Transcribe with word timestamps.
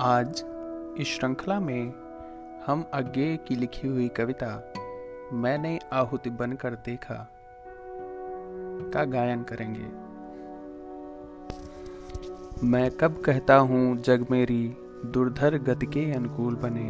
आज 0.00 0.42
इस 1.00 1.06
श्रृंखला 1.06 1.60
में 1.60 1.92
हम 2.66 2.84
अज्ञे 2.94 3.36
की 3.36 3.54
लिखी 3.56 3.88
हुई 3.88 4.08
कविता 4.08 4.48
मैंने 5.32 5.78
आहुति 5.92 6.30
बनकर 6.30 6.74
देखा 6.86 7.14
का 8.94 9.04
गायन 9.04 9.42
करेंगे। 9.42 9.86
मैं 12.66 12.90
कब 12.90 13.22
कहता 13.22 13.56
हूँ, 13.56 13.96
जग 13.96 14.26
मेरी 14.30 14.76
दुर्धर 15.06 15.58
गति 15.58 15.86
के 15.86 16.12
अनुकूल 16.12 16.54
बने 16.54 16.88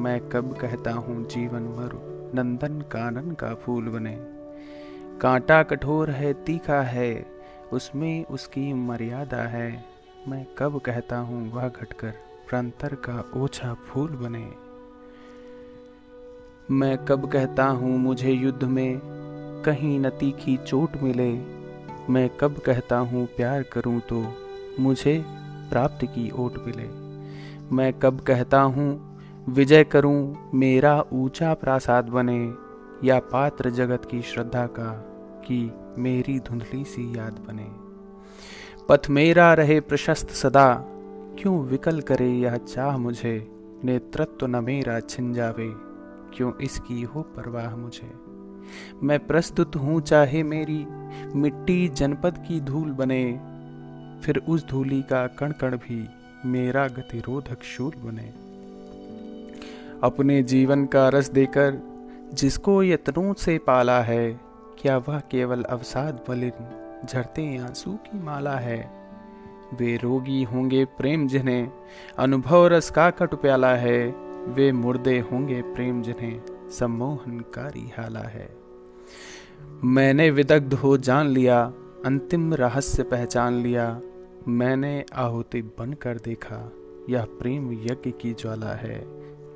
मैं 0.00 0.20
कब 0.28 0.54
कहता 0.56 0.92
हूँ, 0.92 1.24
जीवन 1.26 1.62
मरु 1.78 1.98
नंदन 2.36 2.80
कानन 2.80 3.30
का 3.30 3.54
फूल 3.54 3.88
बने 3.88 4.16
कांटा 5.20 5.62
कठोर 5.62 6.10
है, 6.10 6.32
तीखा 6.44 6.82
है, 6.82 7.26
उसमें 7.72 8.24
उसकी 8.24 8.72
मर्यादा 8.72 9.42
है। 9.48 9.99
मैं 10.28 10.46
कब 10.58 10.78
कहता 10.78 11.18
हूँ 11.18 11.52
वह 11.52 11.68
घटकर 11.68 12.10
प्रांतर 12.48 12.94
का 12.94 13.32
ओछा 13.36 13.74
फूल 13.74 14.08
बने। 14.08 14.52
मैं 16.70 16.98
कब 17.04 17.30
कहता 17.30 17.66
हूँ 17.66 17.98
मुझे 17.98 18.32
युद्ध 18.32 18.64
में 18.64 19.00
कहीं 19.66 20.00
नती 20.00 20.30
की 20.30 20.56
चोट 20.56 20.96
मिले। 21.02 21.32
मैं 22.12 22.28
कब 22.28 22.58
कहता 22.58 22.98
हूँ 22.98 23.26
प्यार 23.26 23.62
करूँ 23.62 24.00
तो 24.00 24.34
मुझे 24.80 25.24
प्राप्त 25.70 26.04
की 26.04 26.30
ओट 26.30 26.58
मिले। 26.66 26.88
मैं 27.76 27.92
कब 27.92 28.20
कहता 28.20 28.60
हूँ 28.60 29.18
विजय 29.48 29.84
करूँ 29.84 30.50
मेरा 30.54 31.04
ऊँचा 31.12 31.54
प्रासाद 31.54 32.08
बने। 32.08 32.54
या 33.08 33.18
पात्र 33.18 33.70
जगत 33.70 34.08
की 34.10 34.22
श्रद्धा 34.22 34.66
का 34.66 34.92
कि 35.46 35.70
मेरी 35.98 36.40
धुंधली 36.40 36.84
सी 36.84 37.18
याद 37.18 37.32
बने। 37.32 37.79
पथ 38.88 39.06
मेरा 39.10 39.54
रहे 39.54 39.80
प्रशस्त 39.80 40.30
सदा। 40.30 40.74
क्यों 41.38 41.60
विकल 41.60 42.00
करे 42.00 42.28
यह 42.28 42.56
चाह 42.56 42.96
मुझे? 42.96 43.50
नेतृत्व 43.84 44.46
न 44.46 44.64
मेरा 44.64 45.00
छिन 45.00 45.32
जावे। 45.34 45.72
क्यों 46.36 46.52
इसकी 46.60 47.02
हो 47.02 47.22
परवाह 47.22 47.76
मुझे? 47.76 48.12
मैं 49.02 49.26
प्रस्तुत 49.26 49.76
हूँ 49.76 50.00
चाहे 50.00 50.42
मेरी। 50.42 50.86
मिट्टी 51.34 51.88
जनपद 51.88 52.38
की 52.48 52.60
धूल 52.60 52.90
बने। 52.90 53.40
फिर 54.24 54.42
उस 54.48 54.68
धूली 54.68 55.02
का 55.02 55.26
कण 55.26 55.52
कण 55.52 55.76
भी 55.76 56.08
मेरा 56.46 56.86
गतिरोधक 56.88 57.62
शूल 57.62 57.92
बने। 57.96 58.32
अपने 60.02 60.42
जीवन 60.42 60.86
का 60.86 61.08
रस 61.08 61.30
देकर 61.30 61.78
जिसको 62.34 62.82
यत्नों 62.82 63.34
से 63.34 63.58
पाला 63.58 64.00
है, 64.00 64.40
क्या 64.78 64.98
वह 64.98 65.18
केवल 65.18 65.62
अवसाद 65.62 66.24
मलिन? 66.30 66.86
झरते 67.08 67.56
आँसू 67.56 67.92
की 67.92 68.22
माला 68.22 68.56
है। 68.56 68.90
वे 69.74 69.96
रोगी 69.96 70.42
होंगे 70.42 70.84
प्रेम 70.84 71.28
जिन्हें, 71.28 71.72
अनुभव 72.18 72.66
रस 72.66 72.90
का 72.90 73.10
कट 73.10 73.34
प्याला 73.34 73.74
है। 73.74 74.08
वे 74.48 74.72
मुर्दे 74.72 75.18
होंगे 75.18 75.62
प्रेम 75.62 76.02
जिन्हें, 76.02 76.42
सम्मोहनकारी 76.70 77.92
हाला 77.96 78.20
है। 78.20 78.56
मैंने 79.84 80.30
विदग्ध 80.30 80.74
हो 80.74 80.96
जान 80.96 81.26
लिया, 81.26 81.72
अंतिम 82.04 82.54
रहस्य 82.54 83.02
पहचान 83.02 83.52
लिया। 83.52 84.00
मैंने 84.48 85.04
आहुति 85.14 85.62
बनकर 85.62 86.16
देखा, 86.16 86.72
यह 87.10 87.24
प्रेम 87.24 87.72
यज्ञ 87.72 88.10
की 88.10 88.32
ज्वाला 88.32 88.74
है। 88.74 88.98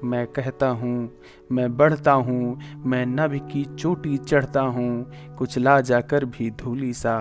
मैं 0.05 0.27
कहता 0.27 0.69
हूँ, 0.69 1.11
मैं 1.53 1.77
बढ़ता 1.77 2.13
हूँ, 2.13 2.61
मैं 2.77 3.07
नभ 3.07 3.35
की 3.53 3.65
चोटी 3.65 4.17
चढ़ता 4.17 4.61
हूँ, 4.61 5.11
कुछ 5.39 5.59
ला 5.59 5.81
जाकर 5.81 6.25
भी 6.25 6.51
धूली 6.51 6.93
सा, 6.93 7.17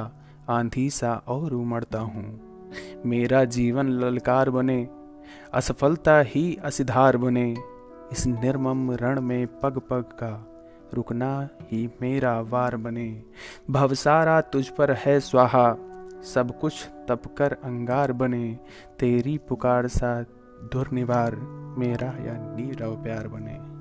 आंधी 0.50 0.90
सा 0.90 1.14
और 1.28 1.54
उमड़ता 1.54 2.00
हूँ। 2.00 2.40
मेरा 3.06 3.44
जीवन 3.44 3.90
ललकार 3.90 4.50
बने, 4.50 4.88
असफलता 5.54 6.20
ही 6.20 6.58
असिधार 6.64 7.18
बने, 7.18 7.56
इस 8.12 8.28
निर्मम 8.28 8.92
रण 8.92 9.22
में 9.22 9.48
पग 9.60 9.78
पग 9.90 10.02
का 10.02 10.50
रुकना 10.94 11.50
ही 11.62 11.90
मेरा 12.02 12.40
वार 12.42 12.78
बने। 12.78 13.24
भवसारा 13.70 14.42
तुझ 14.42 14.68
पर 14.68 14.92
है 14.92 15.20
स्वाहा, 15.20 15.76
सब 16.24 16.60
कुछ 16.60 16.88
तप 17.08 17.22
कर 17.38 17.54
अंगार 17.64 18.12
बने, 18.12 18.60
तेरी 19.00 19.38
पुकार 19.38 19.88
सा 19.88 20.22
दुर्निवार 20.72 21.36
मेरा 21.78 22.08
या 22.08 22.56
नीरव 22.56 23.04
प्यार 23.04 23.28
बने। 23.28 23.74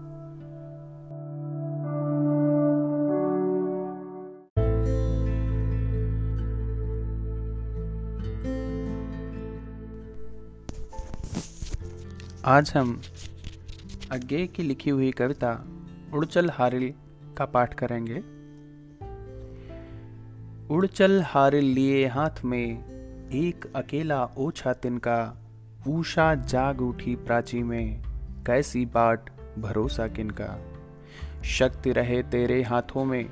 आज 12.44 12.72
हम 12.76 13.00
अज्ञे 14.10 14.46
की 14.46 14.62
लिखी 14.62 14.90
हुई 14.90 15.10
कविता 15.10 15.64
उड़चल 16.14 16.50
हारिल 16.50 16.94
का 17.36 17.44
पाठ 17.44 17.74
करेंगे। 17.74 18.18
उड़चल 20.74 21.22
हारिल 21.22 21.64
लिए 21.64 22.06
हाथ 22.06 22.44
में 22.44 22.92
एक 23.30 23.72
अकेला 23.76 24.24
ओछा 24.24 24.72
तिनका 24.72 25.41
पूषा 25.84 26.34
जाग 26.34 26.82
उठी 26.82 27.14
प्राची 27.14 27.62
में, 27.62 28.02
कैसी 28.46 28.86
बाट 28.86 29.30
भरोसा 29.58 30.08
किनका 30.08 30.58
शक्ति 31.44 31.92
रहे 31.92 32.22
तेरे 32.22 32.62
हाथों 32.62 33.04
में, 33.04 33.30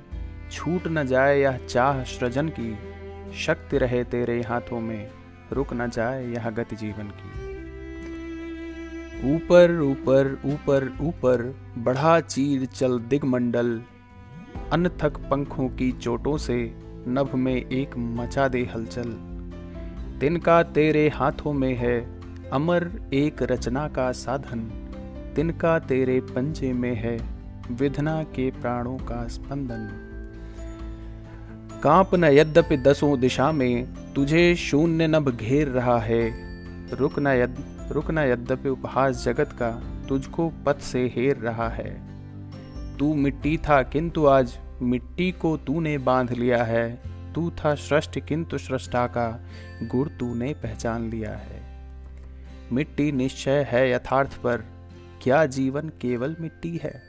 छूट 0.52 0.82
न 0.86 1.06
जाए 1.06 1.40
यह 1.40 1.56
चाह 1.56 2.02
सृजन 2.02 2.48
की। 2.48 2.78
शक्ति 3.34 3.78
रहे 3.78 4.04
तेरे 4.04 4.42
हाथों 4.42 4.80
में, 4.80 5.10
रुक 5.52 5.68
न 5.72 5.90
जाए 5.90 6.26
यह 6.26 6.50
गति 6.50 6.76
जीवन 6.76 7.04
की। 7.04 7.50
ऊपर 9.34 9.80
ऊपर 9.80 10.40
ऊपर 10.44 10.98
ऊपर, 11.00 11.56
बढ़ा 11.78 12.20
चीर 12.20 12.66
चल 12.66 12.98
दिगमंडल। 12.98 13.82
अनथक 14.72 15.16
पंखों 15.30 15.68
की 15.68 15.92
चोटों 15.92 16.38
से 16.38 16.76
नभ 17.08 17.34
में 17.34 17.68
एक 17.68 17.96
मचा 17.96 18.48
दे 18.48 18.70
हलचल। 18.74 19.10
तिनका 20.20 20.62
तेरे 20.62 21.08
हाथों 21.08 21.52
में 21.52 21.74
है 21.74 22.19
अमर 22.52 23.10
एक 23.14 23.42
रचना 23.42 23.88
का 23.88 24.12
साधन, 24.12 24.60
तिनका 25.36 25.78
तेरे 25.78 26.20
पंजे 26.20 26.72
में 26.72 26.94
है 26.94 27.18
विधना 27.70 28.22
के 28.22 28.50
प्राणों 28.50 28.96
का 28.98 29.28
स्पंदन। 29.28 30.06
काँप 31.82 32.14
न 32.14 32.24
यद्यपि 32.24 32.76
दसों 32.76 33.20
दिशा 33.20 33.52
में, 33.52 33.88
तुझे 34.14 34.54
शून्य 34.54 35.06
नभ 35.06 35.36
घेर 35.36 35.68
रहा 35.68 35.98
है। 35.98 36.30
रुक 36.96 37.18
न 37.18 37.26
यद, 37.26 37.64
रुक 37.92 38.10
न 38.10 38.18
यद्यपि 38.18 38.68
उपहास 38.68 39.24
जगत 39.24 39.52
का 39.52 39.70
तुझको 40.08 40.52
पथ 40.66 40.78
से 40.78 41.12
हेर 41.16 41.36
रहा 41.36 41.68
है। 41.68 42.00
तू 42.96 43.14
मिट्टी 43.14 43.56
था 43.56 43.82
किंतु 43.82 44.26
आज 44.26 44.58
मिट्टी 44.82 45.32
को 45.32 45.56
तूने 45.56 45.98
बाँध 45.98 46.32
लिया 46.32 46.64
है। 46.64 47.02
तू 47.34 47.50
था 47.50 47.74
सृष्ट 47.74 48.18
किंतु 48.18 48.58
सृष्टा 48.58 49.06
का 49.06 49.44
गुड़ 49.82 50.08
तूने 50.08 50.54
पहचान 50.54 51.10
लिया 51.10 51.30
है। 51.30 51.69
मिट्टी 52.72 53.12
निश्चय 53.12 53.66
है 53.68 53.92
यथार्थ 53.92 54.36
पर। 54.36 54.64
क्या 55.22 55.46
जीवन 55.46 55.88
केवल 55.88 56.36
मिट्टी 56.40 56.80
है? 56.82 57.02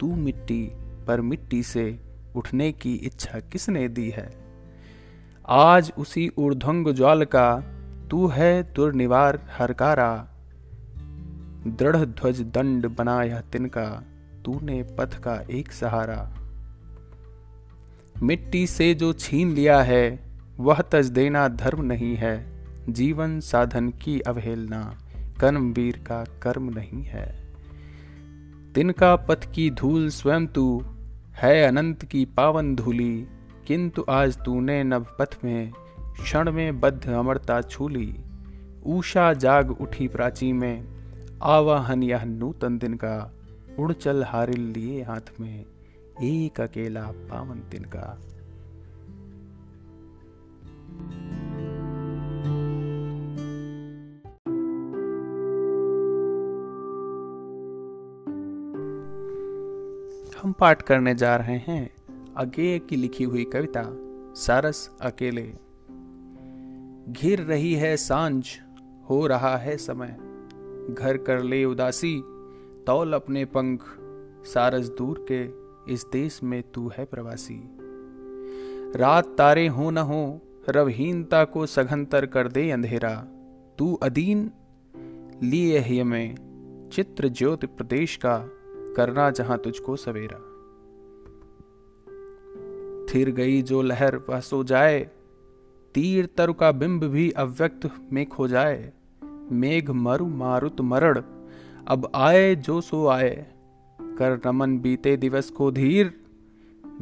तू 0.00 0.16
मिट्टी 0.16 0.70
पर 1.06 1.20
मिट्टी 1.20 1.62
से 1.62 2.00
उठने 2.36 2.72
की 2.72 2.94
इच्छा 2.94 3.40
किसने 3.40 3.88
दी 3.88 4.10
है? 4.10 4.34
आज 5.48 5.92
उसी 5.98 6.30
ऊर्ध्वंग 6.38 6.88
ज्वाल 6.88 7.24
का, 7.24 7.62
तू 8.10 8.26
है 8.26 8.72
दुर्निवार 8.74 9.40
हरकारा। 9.50 10.28
दृढ़ 11.66 11.96
ध्वज 11.96 12.40
दंड 12.40 12.86
बनाया 12.86 13.40
तिनका 13.40 14.04
तूने 14.44 14.82
पथ 14.82 15.22
का 15.22 15.44
एक 15.50 15.72
सहारा। 15.72 16.34
मिट्टी 18.22 18.66
से 18.66 18.94
जो 18.94 19.12
छीन 19.12 19.52
लिया 19.52 19.82
है, 19.82 20.20
वह 20.60 20.80
तज 20.80 21.08
देना 21.08 21.48
धर्म 21.48 21.82
नहीं 21.82 22.16
है। 22.16 22.53
जीवन 22.88 23.40
साधन 23.40 23.88
की 23.88 24.20
अवहेलना, 24.20 24.98
कर्मवीर 25.40 25.96
का 25.96 26.24
कर्म 26.42 26.70
नहीं 26.70 27.02
है। 27.02 27.44
तिनका 28.74 29.16
पथ 29.16 29.52
की 29.52 29.70
धूल 29.70 30.08
स्वयं 30.08 30.46
तू, 30.46 30.84
है 31.34 31.68
अनंत 31.68 32.04
की 32.04 32.24
पावन 32.24 32.76
धूली। 32.76 33.26
किंतु 33.66 34.04
आज 34.10 34.38
तूने 34.44 34.84
नव 34.84 35.06
पथ 35.18 35.36
में, 35.44 35.72
क्षण 36.00 36.52
में 36.52 36.80
बद्ध 36.80 37.08
अमरता 37.08 37.60
छूली। 37.60 38.16
ऊषा 38.84 39.32
जाग 39.32 39.70
उठी 39.70 40.08
प्राची 40.08 40.52
में, 40.52 40.84
आवाहन 41.42 42.02
यह 42.02 42.24
नूतन 42.24 42.78
दिन 42.78 42.94
का। 42.94 43.34
उड़ 43.78 43.92
चल 43.92 44.24
हारिल 44.24 44.60
लिए 44.60 45.02
हाथ 45.02 45.40
में, 45.40 45.64
एक 46.22 46.60
अकेला 46.60 47.02
पावन 47.02 47.62
दिन 47.70 47.84
का। 47.84 48.20
हम 60.44 60.52
पाठ 60.52 60.82
करने 60.82 61.14
जा 61.14 61.36
रहे 61.36 61.56
हैं 61.56 61.90
अगेय 62.36 62.78
की 62.78 62.96
लिखी 62.96 63.24
हुई 63.24 63.44
कविता, 63.44 63.84
सारस 64.40 64.96
अकेले। 65.00 65.52
घिर 67.12 67.40
रही 67.40 67.74
है 67.74 67.96
साँझ, 67.96 68.46
हो 69.10 69.26
रहा 69.26 69.56
है 69.56 69.76
समय। 69.76 70.16
घर 70.94 71.16
कर 71.16 71.42
ले 71.42 71.64
उदासी, 71.64 72.22
तौल 72.86 73.12
अपने 73.12 73.44
पंख। 73.44 73.80
सारस 74.46 74.88
दूर 74.88 75.26
के 75.32 75.44
इस 75.92 76.06
देश 76.12 76.42
में 76.42 76.62
तू 76.62 76.90
है 76.98 77.04
प्रवासी। 77.04 77.76
रात 78.96 79.26
तारे 79.38 79.68
हो 79.68 79.90
न 79.90 79.98
हो, 79.98 80.40
रवहीनता 80.68 81.44
को 81.44 81.66
सघनतर 81.66 82.26
कर 82.26 82.48
दे 82.48 82.70
अंधेरा। 82.70 83.26
तू 83.78 83.94
अदीन, 83.94 84.50
लिए 85.42 85.78
ही 85.78 86.02
में 86.02 86.34
चित्र 86.92 87.28
ज्योति 87.28 87.66
प्रदेश 87.66 88.16
का। 88.16 88.50
करना 88.96 89.30
जहाँ 89.30 89.58
तुझको 89.58 89.96
सवेरा। 89.96 90.38
थिर 93.14 93.30
गई 93.30 93.62
जो 93.62 93.82
लहर 93.82 94.16
वह 94.16 94.40
सो 94.40 94.64
जाए, 94.64 95.10
तीर 95.94 96.26
तरु 96.26 96.52
का 96.52 96.72
बिंब 96.72 97.04
भी 97.04 97.30
अव्यक्त 97.30 97.90
में 98.12 98.26
खो 98.26 98.48
जाए। 98.48 98.92
मेघ 99.52 99.90
मरु 99.90 100.26
मारुत 100.26 100.80
मरण 100.80 101.22
अब 101.88 102.12
आए 102.14 102.54
जो 102.54 102.80
सो 102.80 103.06
आए। 103.06 103.46
कर 104.00 104.40
रमन 104.46 104.78
बीते 104.78 105.16
दिवस 105.16 105.50
को 105.50 105.70
धीर, 105.70 106.20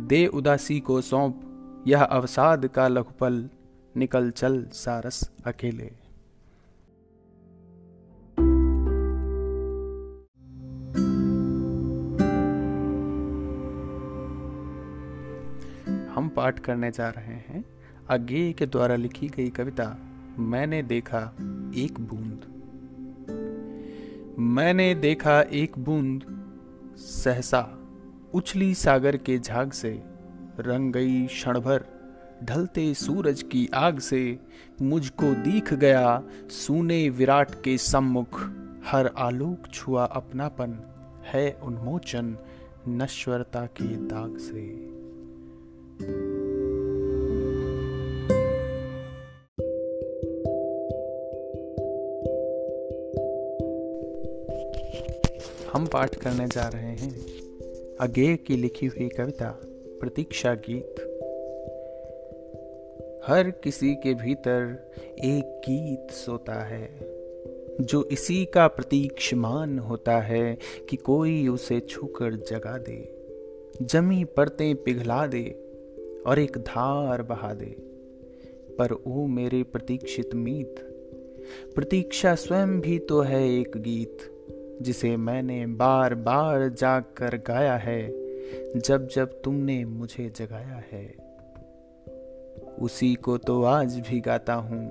दे 0.00 0.26
उदासी 0.26 0.80
को 0.80 1.00
सौंप, 1.00 1.40
यह 1.86 2.04
अवसाद 2.04 2.66
का 2.66 2.88
लघुपल, 2.88 3.48
निकल 3.96 4.30
चल 4.30 4.66
सारस 4.72 5.30
अकेले। 5.46 6.01
पाठ 16.36 16.58
करने 16.58 16.90
जा 16.90 17.08
रहे 17.08 17.34
हैं 17.34 17.64
अज्ञेय 18.10 18.52
के 18.52 18.66
द्वारा 18.66 18.96
लिखी 18.96 19.28
गई 19.28 19.50
कविता, 19.50 19.98
मैंने 20.38 20.82
देखा 20.82 21.20
एक 21.76 22.00
बूंद। 22.00 22.48
मैंने 24.38 24.94
देखा 24.94 25.40
एक 25.40 25.78
बूंद, 25.78 26.24
सहसा 26.96 27.78
उछली 28.34 28.74
सागर 28.74 29.16
के 29.16 29.38
झाग 29.38 29.70
से, 29.70 30.02
रंग 30.60 30.92
गई 30.92 31.26
क्षण 31.26 31.58
भर, 31.60 31.84
ढलते 32.44 32.94
सूरज 32.94 33.42
की 33.42 33.68
आग 33.74 33.98
से, 33.98 34.38
मुझको 34.82 35.34
दीख 35.34 35.74
गया 35.74 36.22
सूने 36.48 37.08
विराट 37.08 37.54
के 37.62 37.78
सम्मुख, 37.78 38.40
हर 38.86 39.10
आलोक 39.18 39.66
छुआ 39.72 40.04
अपनापन 40.04 40.78
है 41.26 41.58
उन्मोचन 41.62 42.36
नश्वरता 42.88 43.66
के 43.66 43.84
दाग 43.84 44.36
से। 44.38 44.91
हम 55.72 55.86
पाठ 55.86 56.14
करने 56.14 56.46
जा 56.46 56.68
रहे 56.68 56.82
हैं 56.82 57.24
अगे 58.00 58.36
की 58.36 58.56
लिखी 58.56 58.86
हुई 58.86 59.08
कविता, 59.08 59.60
प्रतीक्षा 60.00 60.54
गीत। 60.54 60.94
हर 63.26 63.50
किसी 63.50 63.94
के 63.94 64.14
भीतर 64.14 64.90
एक 65.18 65.62
गीत 65.68 66.10
सोता 66.10 66.64
है, 66.64 66.98
जो 67.80 68.04
इसी 68.04 68.44
का 68.44 68.66
प्रतीक्षमान 68.66 69.78
होता 69.78 70.20
है 70.20 70.58
कि 70.88 70.96
कोई 70.96 71.48
उसे 71.48 71.80
छूकर 71.80 72.34
जगा 72.34 72.78
दे, 72.78 73.26
जमी 73.82 74.24
परतें 74.24 74.76
पिघला 74.76 75.26
दे 75.26 75.61
और 76.26 76.38
एक 76.38 76.58
धार 76.58 77.22
बहा 77.22 77.52
दे। 77.54 77.74
पर 78.78 78.92
ओ 79.06 79.26
मेरे 79.26 79.62
प्रतीक्षित 79.62 80.34
मीत, 80.34 80.74
प्रतीक्षा 81.74 82.34
स्वयं 82.34 82.80
भी 82.80 82.98
तो 82.98 83.20
है 83.20 83.42
एक 83.50 83.76
गीत, 83.76 84.18
जिसे 84.82 85.16
मैंने 85.16 85.66
बार 85.66 86.14
बार 86.14 86.68
जाग 86.68 87.04
कर 87.16 87.36
गाया 87.36 87.76
है 87.76 88.00
जब 88.76 89.08
जब 89.08 89.40
तुमने 89.42 89.84
मुझे 89.84 90.28
जगाया 90.36 90.82
है। 90.92 91.04
उसी 92.80 93.14
को 93.14 93.36
तो 93.38 93.62
आज 93.62 93.98
भी 94.00 94.20
गाता 94.20 94.54
हूँ, 94.54 94.88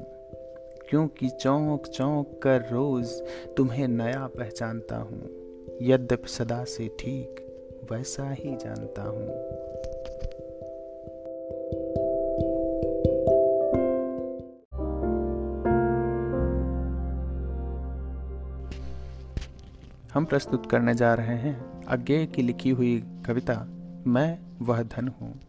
क्योंकि 0.90 1.30
चौंक 1.30 1.88
चौंक 1.88 2.40
कर 2.44 2.70
रोज 2.72 3.12
तुम्हें 3.58 3.88
नया 3.88 4.28
पहचानता 4.28 4.98
हूँ। 4.98 5.30
यद्यप 5.82 6.26
सदा 6.26 6.64
से 6.64 6.88
ठीक, 7.00 7.46
वैसा 7.92 8.30
ही 8.32 8.56
जानता 8.56 9.04
हूँ। 9.04 9.71
हम 20.14 20.26
प्रस्तुत 20.26 20.66
करने 20.66 20.94
जा 20.94 21.14
रहे 21.14 21.36
हैं 21.36 21.86
अज्ञे 21.86 22.26
की 22.26 22.42
लिखी 22.42 22.70
हुई 22.70 23.04
कविता, 23.26 23.68
मैं 24.08 24.40
वह 24.62 24.84
धन 24.84 25.08
हूँ। 25.08 25.42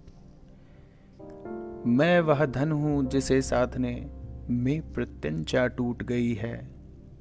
मैं 1.87 2.21
वह 2.21 2.47
धन 2.47 2.73
हूँ 2.73 3.07
जिसे 3.07 3.43
साधने 3.43 4.11
में 4.51 4.93
प्रत्यंचा 4.93 5.67
टूट 5.67 6.03
गई 6.03 6.35
है। 6.35 6.69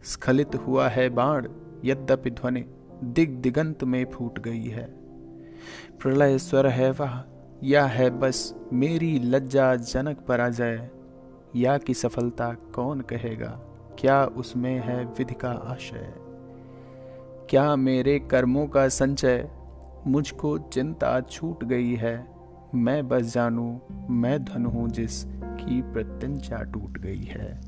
स्खलित 0.03 0.55
हुआ 0.55 0.87
है 0.89 1.09
बाण, 1.09 1.47
यद्यपि 1.85 2.31
ध्वनि 2.31 2.65
दिग 3.03 3.29
दिगंत 3.29 3.83
में 3.83 4.05
फूट 4.05 4.39
गई 4.39 4.65
है। 4.65 4.85
प्रलय 6.01 6.37
स्वर 6.37 6.67
है 6.67 6.91
वह, 6.91 7.23
या 7.63 7.85
है 7.85 8.09
बस 8.09 8.55
मेरी 8.73 9.19
लज्जा 9.19 9.75
जनक 9.75 10.19
पराजय। 10.19 10.89
या 11.55 11.77
की 11.77 11.93
सफलता 11.93 12.53
कौन 12.53 13.01
कहेगा, 13.01 13.59
क्या 13.99 14.25
उसमें 14.25 14.79
है 14.79 15.05
विधि 15.05 15.33
का 15.33 15.51
आशय? 15.51 16.30
क्या 17.51 17.75
मेरे 17.75 18.19
कर्मों 18.19 18.67
का 18.67 18.87
संचय 18.87 19.49
मुझको 20.07 20.57
चिंता 20.57 21.21
छूट 21.21 21.63
गई 21.63 21.95
है? 21.95 22.27
मैं 22.75 23.07
बस 23.07 23.33
जानू, 23.33 23.81
मैं 24.09 24.45
धन 24.45 24.65
हूँ 24.65 24.89
जिस 24.89 25.23
की 25.43 25.81
प्रत्यंचा 25.81 26.57
टूट 26.57 26.97
गई 26.97 27.23
है। 27.23 27.61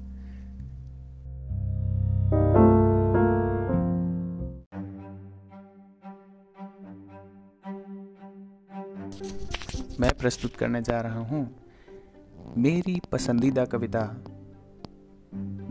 मैं 9.99 10.17
प्रस्तुत 10.17 10.51
करने 10.51 10.81
जा 10.81 11.01
रहा 11.01 11.19
हूँ। 11.19 11.55
मेरी 12.57 13.01
पसंदीदा 13.11 13.65
कविता, 13.65 14.17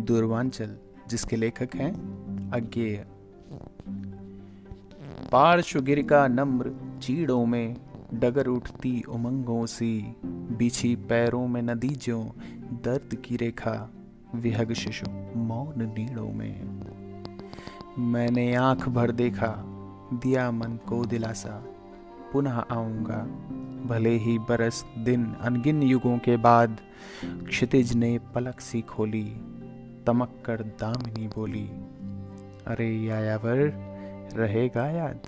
दूरवांचल, 0.01 0.77
जिसके 1.09 1.37
लेखक 1.37 1.77
हैं 1.77 1.93
अज्ञेय। 2.51 3.07
पार्श्वगिर 5.33 6.03
का 6.03 6.29
नम्र 6.29 6.99
चीड़ों 7.03 7.47
में 7.47 7.77
डगर 8.15 8.47
उठती 8.47 9.03
उमंगों 9.09 9.67
सी, 9.67 10.17
बिछी 10.27 10.97
पैरों 10.97 11.49
में 11.49 11.63
नदी 11.63 11.89
जो 11.89 12.23
दर्द 12.85 13.15
की 13.15 13.37
रेखा, 13.37 13.91
विहग 14.35 14.73
शिशु, 14.73 15.39
मौन 15.39 15.75
नीड़ों 15.79 16.29
में। 16.29 16.81
मैंने 17.99 18.55
आँख 18.55 18.89
भर 18.89 19.11
देखा, 19.11 19.65
दिया 20.13 20.51
मन 20.51 20.79
को 20.89 21.05
दिलासा, 21.05 21.65
पुनः 22.33 22.59
आऊँगा, 22.59 23.19
भले 23.87 24.17
ही 24.17 24.39
बरस 24.39 24.85
दिन 24.99 25.35
अनगिन 25.41 25.83
युगों 25.83 26.19
के 26.19 26.37
बाद, 26.37 26.81
क्षितिज 27.25 27.95
ने 27.95 28.19
पलक 28.35 28.61
सी 28.61 28.81
खोली 28.81 29.37
तमक 30.07 30.43
कर 30.45 30.63
दामिनी 30.63 31.29
बोली 31.29 31.71
अरे 32.67 32.89
यायावर 32.97 33.59
रहेगा 34.35 34.87
याद। 34.91 35.21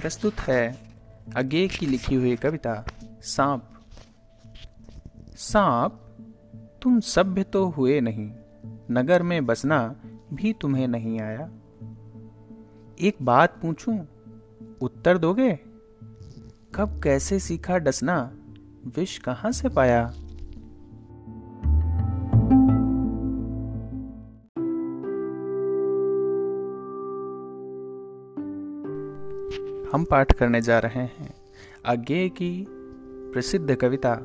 प्रस्तुत 0.00 0.40
है 0.40 0.78
अगे 1.36 1.66
की 1.68 1.86
लिखी 1.86 2.14
हुई 2.14 2.36
कविता, 2.36 2.84
सांप। 3.22 3.68
सांप, 5.38 6.00
तुम 6.82 7.00
सभ्य 7.00 7.42
तो 7.42 7.66
हुए 7.66 8.00
नहीं, 8.00 8.30
नगर 8.90 9.22
में 9.22 9.46
बसना 9.46 9.78
भी 10.32 10.52
तुम्हें 10.52 10.88
नहीं 10.88 11.20
आया। 11.20 11.50
एक 13.00 13.16
बात 13.22 13.60
पूछूँ, 13.62 13.98
उत्तर 14.80 15.18
दोगे? 15.18 15.73
कब 16.74 17.00
कैसे 17.04 17.38
सीखा 17.38 17.78
डसना, 17.78 18.32
विष 18.96 19.18
कहाँ 19.18 19.52
से 19.52 19.68
पाया? 19.68 20.06
हम 29.92 30.04
पाठ 30.04 30.32
करने 30.32 30.60
जा 30.60 30.78
रहे 30.78 30.98
हैं 30.98 31.34
आगे 31.86 32.28
की 32.28 32.66
प्रसिद्ध 33.32 33.74
कविता, 33.74 34.18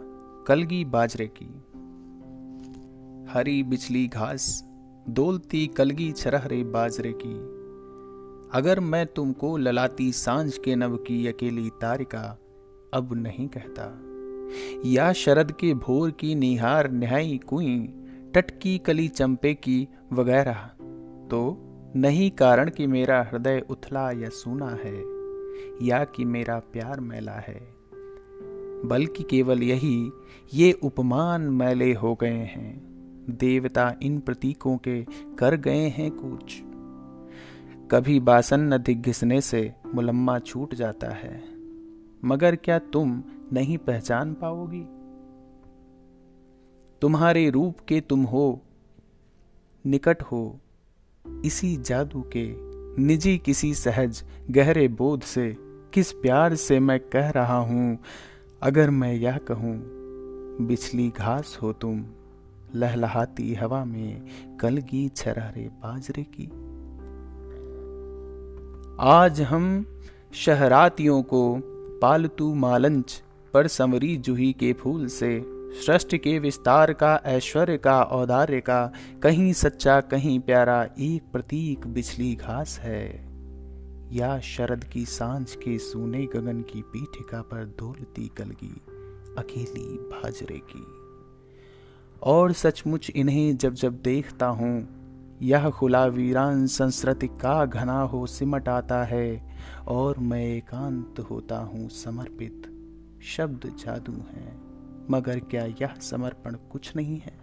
कलगी 0.48 0.86
बाजरे 0.86 1.32
की। 1.42 1.48
हरी 3.32 3.64
बिचली 3.64 4.08
घास, 4.08 4.64
दोलती 5.10 5.68
कलगी 5.68 6.12
छरहरे 6.12 6.64
बाजरे 6.64 7.14
की। 7.16 7.59
अगर 8.54 8.80
मैं 8.80 9.06
तुमको 9.06 9.58
ललाती 9.58 10.12
साँझ 10.12 10.58
के 10.58 10.76
नव 10.76 10.96
की 10.98 11.28
अकेली 11.28 11.70
तारिका 11.70 12.40
अब 12.94 13.10
नहीं 13.14 13.48
कहता, 13.48 13.88
या 14.86 15.12
शरद 15.14 15.52
के 15.52 15.74
भोर 15.74 16.12
की 16.12 16.36
निहार 16.36 16.92
न्याई 16.92 17.40
कुई, 17.48 17.78
टटकी 18.36 18.78
कली 18.78 19.08
चंपे 19.08 19.54
की 19.54 19.88
वगैरह 20.14 20.70
तो 21.32 21.42
नहीं 21.96 22.32
कारण 22.32 22.70
कि 22.70 22.88
मेरा 22.88 23.22
हृदय 23.24 23.64
उथला 23.70 24.12
या 24.12 24.30
सूना 24.30 24.70
है, 24.70 24.98
या 25.88 26.04
कि 26.04 26.26
मेरा 26.26 26.60
प्यार 26.60 27.00
मैला 27.00 27.32
है। 27.32 27.60
बल्कि 28.86 29.24
केवल 29.24 29.64
यही, 29.64 30.12
ये 30.54 30.72
उपमान 30.72 31.42
मैले 31.42 31.94
हो 31.94 32.16
गए 32.16 32.44
हैं, 32.54 32.72
देवता 33.30 33.94
इन 34.04 34.20
प्रतीकों 34.20 34.78
के 34.78 35.04
कर 35.40 35.56
गए 35.56 35.88
हैं 35.90 36.12
कुछ 36.12 36.62
कभी 37.92 38.20
बासन 38.20 38.74
न 38.74 38.78
घिसने 38.78 39.42
से 39.42 39.74
मुलम्मा 39.96 40.40
छूट 40.40 40.76
जाता 40.76 41.08
है। 41.08 41.44
मगर 42.26 42.56
क्या 42.56 42.80
तुम 42.80 43.24
नहीं 43.54 43.78
पहचान 43.78 44.34
पाओगी? 44.34 44.84
तुम्हारे 47.02 47.50
रूप 47.50 47.80
के 47.80 48.02
तुम 48.02 48.24
हो, 48.24 48.62
निकट 49.86 50.22
हो, 50.22 50.60
इसी 51.46 51.78
जादू 51.78 52.22
के, 52.38 52.56
निजी 53.02 53.38
किसी 53.38 53.74
सहज, 53.74 54.24
गहरे 54.52 54.88
बोध 54.88 55.22
से, 55.22 55.58
किस 55.94 56.12
प्यार 56.12 56.56
से 56.56 56.80
मैं 56.80 57.00
कह 57.00 57.30
रहा 57.30 57.58
हूँ, 57.58 58.00
अगर 58.64 58.90
मैं 58.90 59.14
यह 59.14 59.38
कहूँ, 59.38 59.80
बिछली 60.68 61.10
घास 61.10 61.60
हो 61.62 61.74
तुम, 61.74 62.06
लहलहाती 62.76 63.54
हवा 63.54 63.86
में 63.86 64.26
कलगी 64.62 65.10
छरारे 65.10 65.68
बाजरे 65.68 66.24
की। 66.24 66.69
आज 69.02 69.42
हम 69.42 69.86
शहरातियों 70.34 71.24
को 71.24 71.62
पालतू 72.02 72.54
मालंच 72.54 73.24
पर 73.54 73.68
समरी 73.68 74.18
जूही 74.18 74.54
के 74.54 74.74
फूल 74.74 75.08
से, 75.08 75.44
सृष्टि 75.48 76.18
के 76.18 76.40
विस्तार 76.40 76.94
का, 76.94 77.22
ऐश्वर्य 77.26 77.78
का, 77.78 78.04
औदार्य 78.04 78.60
का, 78.60 78.94
कहीं 79.24 79.54
सच्चा, 79.54 80.02
कहीं 80.02 80.40
प्यारा, 80.40 80.90
एक 81.00 81.32
प्रतीक 81.32 81.88
बिछली 81.88 82.36
घास 82.36 82.80
है। 82.80 83.30
या 84.12 84.40
शरद 84.40 84.84
की 84.84 85.06
साँझ 85.06 85.56
के 85.56 85.78
सूने 85.78 86.26
गगन 86.26 86.62
की 86.62 86.82
पीठिका 86.82 87.42
पर 87.42 87.66
दौलती 87.66 88.32
कलगी, 88.38 88.82
अकेली 89.38 89.98
भाजरे 89.98 90.62
की। 90.76 90.86
और 92.24 92.52
सचमुच 92.52 93.12
इन्हें 93.16 93.58
जब 93.58 93.74
जब 93.74 93.94
देखता 93.94 94.48
हूँ 94.48 94.99
यह 95.42 95.70
खुला 95.70 96.06
वीरान 96.06 96.66
संस्कृति 96.68 97.28
का 97.28 97.66
घना 97.66 98.02
हो 98.02 98.26
सिमट 98.28 98.70
आता 98.70 99.04
है, 99.04 99.56
और 99.88 100.20
मैं 100.20 100.46
एकांत 100.46 101.20
होता 101.20 101.58
हूँ 101.58 101.90
समर्पित। 101.90 102.64
शब्द 103.24 103.66
जादू 103.86 104.12
है, 104.12 104.54
मगर 105.12 105.40
क्या 105.40 105.66
यह 105.66 105.94
समर्पण 106.02 106.56
कुछ 106.72 106.96
नहीं 106.96 107.20
है? 107.20 107.38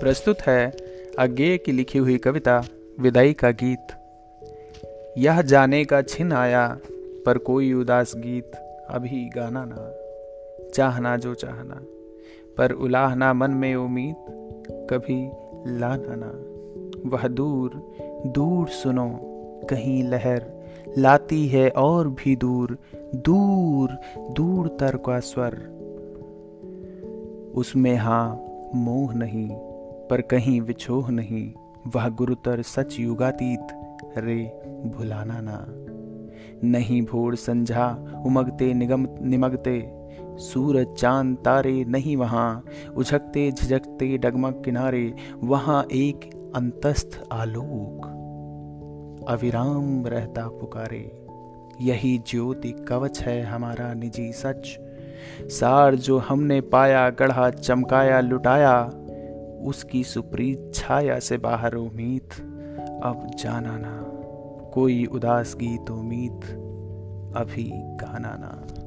प्रस्तुत 0.00 0.40
है 0.40 0.70
अज्ञे 1.18 1.58
की 1.58 1.72
लिखी 1.72 1.98
हुई 1.98 2.18
कविता, 2.18 2.64
विदाई 3.00 3.32
का 3.32 3.50
गीत। 3.50 3.97
यह 5.18 5.42
जाने 5.42 5.84
का 5.84 6.02
छिन 6.02 6.32
आया, 6.32 6.78
पर 7.26 7.38
कोई 7.38 7.72
उदास 7.72 8.12
गीत 8.16 8.52
अभी 8.90 9.28
गाना 9.28 9.64
ना, 9.64 9.94
चाहना 10.74 11.16
जो 11.16 11.34
चाहना, 11.34 11.80
पर 12.58 12.72
उलाहना 12.72 13.32
मन 13.32 13.50
में 13.50 13.74
उम्मीद 13.74 14.14
कभी 14.90 15.30
लाना 15.78 16.14
ना। 16.18 16.30
वह 17.10 17.28
दूर 17.28 17.70
दूर 18.26 18.68
सुनो, 18.68 19.20
कहीं 19.70 20.04
लहर 20.04 20.46
लाती 20.98 21.48
है 21.48 21.68
और 21.70 22.08
भी 22.08 22.36
दूर 22.36 22.78
दूर 23.14 23.98
दूर 24.32 24.68
तर 24.68 24.96
का 24.96 25.20
स्वर। 25.20 25.54
उसमें 27.54 27.96
हाँ 27.96 28.44
मोह 28.74 29.14
नहीं, 29.14 29.48
पर 30.08 30.20
कहीं 30.20 30.60
विछोह 30.60 31.10
नहीं, 31.10 31.52
वह 31.86 32.08
गुरुतर 32.08 32.62
सच 32.62 33.00
युगातीत 33.00 33.77
रे 34.16 34.62
भुलाना 34.86 35.40
ना। 35.40 35.64
नहीं 36.64 37.02
भोर 37.02 37.36
संझा 37.36 37.86
उमगते 38.26 38.74
निगम 38.74 39.06
निमगते, 39.22 39.90
सूरज 40.38 40.86
चाँद 40.98 41.36
तारे 41.36 41.84
नहीं 41.84 42.16
वहाँ 42.16 42.64
उछकते 42.96 43.52
झिझकते 43.52 44.18
डगमग 44.18 44.64
किनारे, 44.64 45.14
वहाँ 45.44 45.84
एक 45.92 46.30
अंतस्थ 46.56 47.22
आलोक। 47.32 48.06
अविराम 49.28 50.06
रहता 50.06 50.48
पुकारे, 50.48 51.22
यही 51.80 52.18
ज्योति 52.18 52.72
कवच 52.72 53.20
है 53.20 53.42
हमारा 53.42 53.94
निजी 53.94 54.32
सच। 54.32 54.78
सार 55.42 55.94
जो 55.94 56.18
हमने 56.18 56.60
पाया, 56.60 57.10
गढ़ा, 57.10 57.50
चमकाया, 57.50 58.20
लुटाया, 58.20 58.82
उसकी 59.64 60.04
सुप्रीत 60.04 60.70
छाया 60.74 61.18
से 61.18 61.38
बाहर 61.38 61.74
उम्मीद। 61.74 62.47
अब 63.02 63.30
जाना 63.38 63.76
ना। 63.78 64.04
कोई 64.74 65.04
उदास 65.04 65.54
गीत 65.54 65.90
उम्मीद 65.90 66.40
अभी 67.36 67.70
गाना 67.74 68.36
ना। 68.40 68.77